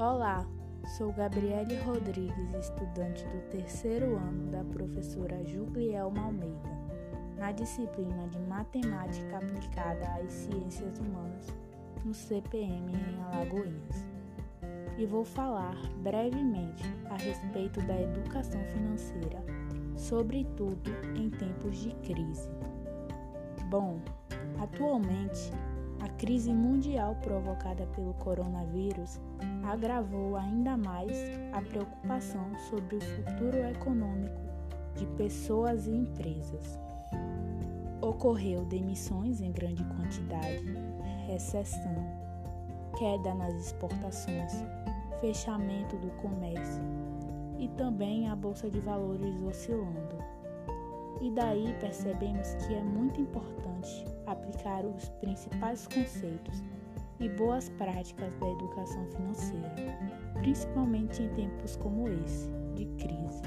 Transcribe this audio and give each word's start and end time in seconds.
Olá, 0.00 0.46
sou 0.96 1.12
Gabriele 1.12 1.76
Rodrigues, 1.80 2.54
estudante 2.58 3.22
do 3.22 3.50
terceiro 3.50 4.16
ano 4.16 4.50
da 4.50 4.64
professora 4.64 5.44
Julielma 5.44 6.22
Almeida, 6.22 6.70
na 7.36 7.52
disciplina 7.52 8.26
de 8.28 8.38
Matemática 8.38 9.36
Aplicada 9.36 10.06
às 10.14 10.32
Ciências 10.32 10.98
Humanas, 11.00 11.48
no 12.02 12.14
CPM 12.14 12.94
em 12.94 13.22
Alagoinhas. 13.24 14.06
E 14.96 15.04
vou 15.04 15.22
falar 15.22 15.76
brevemente 15.98 16.82
a 17.10 17.16
respeito 17.18 17.82
da 17.82 18.00
educação 18.00 18.64
financeira, 18.72 19.44
sobretudo 19.98 20.90
em 21.14 21.28
tempos 21.28 21.76
de 21.76 21.94
crise. 21.96 22.48
Bom, 23.68 24.00
atualmente 24.58 25.52
a 26.00 26.08
crise 26.08 26.52
mundial 26.52 27.14
provocada 27.22 27.86
pelo 27.94 28.14
coronavírus 28.14 29.20
agravou 29.64 30.36
ainda 30.36 30.76
mais 30.76 31.12
a 31.52 31.60
preocupação 31.60 32.46
sobre 32.70 32.96
o 32.96 33.00
futuro 33.00 33.58
econômico 33.58 34.40
de 34.96 35.06
pessoas 35.16 35.86
e 35.86 35.90
empresas. 35.90 36.78
Ocorreu 38.00 38.64
demissões 38.64 39.40
em 39.40 39.52
grande 39.52 39.84
quantidade, 39.84 40.64
recessão, 41.26 41.94
queda 42.98 43.34
nas 43.34 43.54
exportações, 43.54 44.52
fechamento 45.20 45.96
do 45.98 46.10
comércio 46.22 46.82
e 47.58 47.68
também 47.68 48.28
a 48.28 48.34
bolsa 48.34 48.70
de 48.70 48.80
valores 48.80 49.34
oscilando. 49.42 50.29
E 51.20 51.30
daí 51.30 51.74
percebemos 51.80 52.54
que 52.54 52.74
é 52.74 52.82
muito 52.82 53.20
importante 53.20 54.04
aplicar 54.26 54.84
os 54.84 55.08
principais 55.20 55.86
conceitos 55.86 56.62
e 57.20 57.28
boas 57.28 57.68
práticas 57.70 58.34
da 58.36 58.48
educação 58.48 59.06
financeira, 59.08 59.74
principalmente 60.34 61.22
em 61.22 61.28
tempos 61.34 61.76
como 61.76 62.08
esse, 62.08 62.48
de 62.74 62.86
crise. 62.96 63.42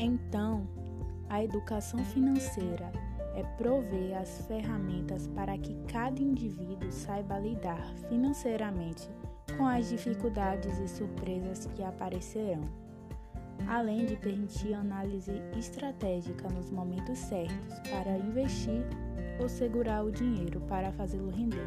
Então, 0.00 0.66
a 1.28 1.44
educação 1.44 2.04
financeira 2.06 2.90
é 3.40 3.42
prover 3.56 4.18
as 4.18 4.42
ferramentas 4.46 5.26
para 5.28 5.56
que 5.56 5.74
cada 5.90 6.20
indivíduo 6.20 6.92
saiba 6.92 7.38
lidar 7.38 7.82
financeiramente 8.08 9.08
com 9.56 9.66
as 9.66 9.88
dificuldades 9.88 10.78
e 10.78 10.86
surpresas 10.86 11.66
que 11.74 11.82
aparecerão, 11.82 12.62
além 13.66 14.04
de 14.04 14.16
permitir 14.16 14.74
análise 14.74 15.32
estratégica 15.58 16.48
nos 16.50 16.70
momentos 16.70 17.18
certos 17.18 17.78
para 17.90 18.18
investir 18.18 18.84
ou 19.40 19.48
segurar 19.48 20.04
o 20.04 20.12
dinheiro 20.12 20.60
para 20.62 20.92
fazê-lo 20.92 21.30
render, 21.30 21.66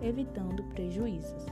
evitando 0.00 0.64
prejuízos. 0.64 1.46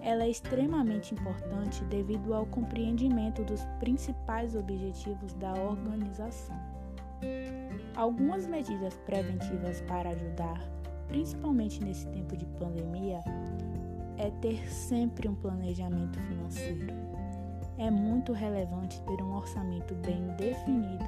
Ela 0.00 0.24
é 0.24 0.30
extremamente 0.30 1.12
importante 1.12 1.84
devido 1.84 2.32
ao 2.32 2.46
compreendimento 2.46 3.44
dos 3.44 3.62
principais 3.78 4.54
objetivos 4.54 5.34
da 5.34 5.52
organização. 5.52 6.56
Algumas 7.94 8.46
medidas 8.46 8.94
preventivas 8.98 9.80
para 9.82 10.10
ajudar, 10.10 10.62
principalmente 11.08 11.82
nesse 11.82 12.06
tempo 12.08 12.36
de 12.36 12.46
pandemia, 12.46 13.20
é 14.16 14.30
ter 14.40 14.70
sempre 14.70 15.28
um 15.28 15.34
planejamento 15.34 16.18
financeiro. 16.20 16.86
É 17.76 17.90
muito 17.90 18.32
relevante 18.32 19.00
ter 19.02 19.22
um 19.22 19.36
orçamento 19.36 19.94
bem 19.96 20.26
definido 20.36 21.04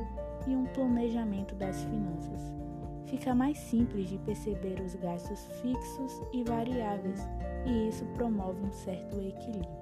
e 0.46 0.54
um 0.54 0.66
planejamento 0.66 1.54
das 1.54 1.82
finanças. 1.84 2.52
Fica 3.06 3.34
mais 3.34 3.58
simples 3.58 4.08
de 4.08 4.18
perceber 4.18 4.80
os 4.80 4.94
gastos 4.94 5.46
fixos 5.60 6.22
e 6.32 6.44
variáveis, 6.44 7.20
e 7.66 7.88
isso 7.88 8.04
promove 8.14 8.64
um 8.64 8.72
certo 8.72 9.20
equilíbrio. 9.20 9.79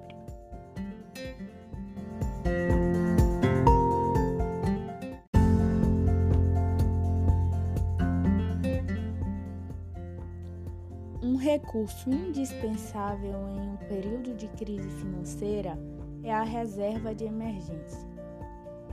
Recurso 11.49 12.11
indispensável 12.11 13.33
em 13.49 13.71
um 13.71 13.77
período 13.87 14.35
de 14.35 14.47
crise 14.49 14.87
financeira 14.87 15.79
é 16.23 16.31
a 16.31 16.43
reserva 16.43 17.15
de 17.15 17.23
emergência. 17.23 18.07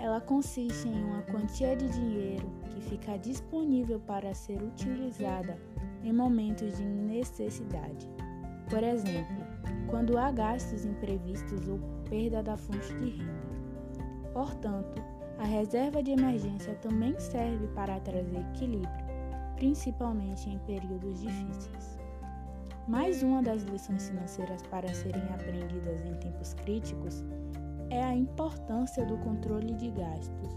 Ela 0.01 0.23
consiste 0.23 0.89
em 0.89 1.05
uma 1.05 1.21
quantia 1.25 1.77
de 1.77 1.87
dinheiro 1.91 2.51
que 2.71 2.81
fica 2.81 3.19
disponível 3.19 4.01
para 4.01 4.33
ser 4.33 4.63
utilizada 4.63 5.61
em 6.03 6.15
momentos 6.15 6.79
de 6.79 6.85
necessidade. 6.85 8.09
Por 8.71 8.83
exemplo, 8.83 9.37
quando 9.91 10.17
há 10.17 10.31
gastos 10.31 10.87
imprevistos 10.87 11.69
ou 11.69 11.79
perda 12.09 12.43
da 12.43 12.57
fonte 12.57 12.95
de 12.95 13.19
renda. 13.19 13.51
Portanto, 14.33 15.03
a 15.39 15.45
reserva 15.45 16.03
de 16.03 16.13
emergência 16.13 16.75
também 16.77 17.21
serve 17.21 17.67
para 17.75 18.01
trazer 18.01 18.41
equilíbrio, 18.55 19.07
principalmente 19.57 20.49
em 20.49 20.59
períodos 20.61 21.21
difíceis. 21.21 22.06
Mais 22.89 23.21
uma 23.21 23.43
das 23.43 23.65
lições 23.65 24.09
financeiras 24.09 24.63
para 24.63 24.87
serem 24.95 25.23
aprendidas 25.35 26.05
em 26.05 26.15
tempos 26.15 26.55
críticos 26.55 27.25
é 27.91 28.01
a 28.01 28.15
importância 28.15 29.05
do 29.05 29.17
controle 29.19 29.75
de 29.75 29.91
gastos. 29.91 30.57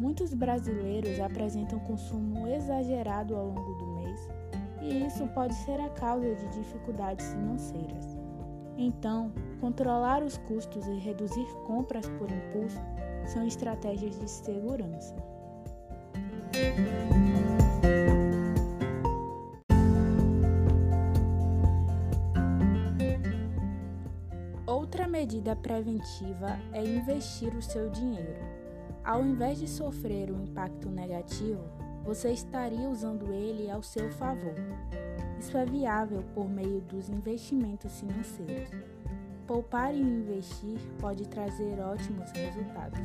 Muitos 0.00 0.34
brasileiros 0.34 1.20
apresentam 1.20 1.78
consumo 1.78 2.48
exagerado 2.48 3.36
ao 3.36 3.46
longo 3.46 3.74
do 3.74 3.86
mês 3.94 4.28
e 4.80 5.06
isso 5.06 5.24
pode 5.28 5.54
ser 5.54 5.80
a 5.80 5.88
causa 5.90 6.34
de 6.34 6.48
dificuldades 6.48 7.32
financeiras. 7.32 8.18
Então, 8.76 9.32
controlar 9.60 10.20
os 10.24 10.36
custos 10.38 10.84
e 10.88 10.98
reduzir 10.98 11.46
compras 11.64 12.08
por 12.18 12.28
impulso 12.28 12.80
são 13.26 13.46
estratégias 13.46 14.18
de 14.18 14.28
segurança. 14.28 15.14
Outra 24.82 25.06
medida 25.06 25.54
preventiva 25.54 26.58
é 26.72 26.84
investir 26.84 27.54
o 27.54 27.62
seu 27.62 27.88
dinheiro. 27.88 28.40
Ao 29.04 29.24
invés 29.24 29.60
de 29.60 29.68
sofrer 29.68 30.28
um 30.32 30.42
impacto 30.42 30.90
negativo, 30.90 31.62
você 32.04 32.32
estaria 32.32 32.90
usando 32.90 33.32
ele 33.32 33.70
ao 33.70 33.80
seu 33.80 34.10
favor. 34.10 34.56
Isso 35.38 35.56
é 35.56 35.64
viável 35.64 36.24
por 36.34 36.50
meio 36.50 36.80
dos 36.80 37.08
investimentos 37.08 38.00
financeiros. 38.00 38.70
Poupar 39.46 39.94
e 39.94 40.00
investir 40.00 40.80
pode 40.98 41.28
trazer 41.28 41.78
ótimos 41.78 42.28
resultados. 42.32 42.98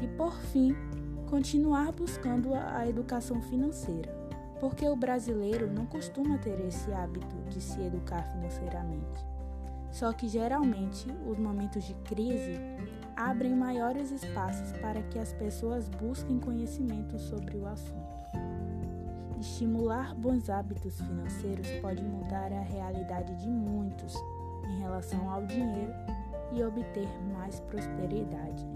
E 0.00 0.08
por 0.16 0.32
fim, 0.40 0.74
continuar 1.28 1.92
buscando 1.92 2.54
a 2.54 2.88
educação 2.88 3.42
financeira, 3.42 4.10
porque 4.58 4.88
o 4.88 4.96
brasileiro 4.96 5.70
não 5.70 5.84
costuma 5.84 6.38
ter 6.38 6.58
esse 6.66 6.90
hábito 6.92 7.36
de 7.50 7.60
se 7.60 7.78
educar 7.78 8.22
financeiramente. 8.32 9.27
Só 9.90 10.12
que 10.12 10.28
geralmente 10.28 11.06
os 11.26 11.38
momentos 11.38 11.84
de 11.84 11.94
crise 11.94 12.58
abrem 13.16 13.54
maiores 13.54 14.10
espaços 14.10 14.72
para 14.78 15.02
que 15.02 15.18
as 15.18 15.32
pessoas 15.32 15.88
busquem 15.88 16.38
conhecimento 16.38 17.18
sobre 17.18 17.56
o 17.56 17.66
assunto. 17.66 18.18
Estimular 19.40 20.14
bons 20.14 20.50
hábitos 20.50 21.00
financeiros 21.00 21.68
pode 21.80 22.02
mudar 22.02 22.52
a 22.52 22.62
realidade 22.62 23.34
de 23.36 23.48
muitos 23.48 24.14
em 24.68 24.80
relação 24.80 25.30
ao 25.30 25.44
dinheiro 25.46 25.94
e 26.52 26.62
obter 26.62 27.08
mais 27.32 27.60
prosperidade. 27.60 28.66